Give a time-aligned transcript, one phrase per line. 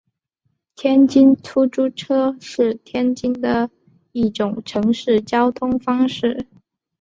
[0.75, 3.69] 天津出租车是天津的
[4.13, 6.47] 一种城市交通方式。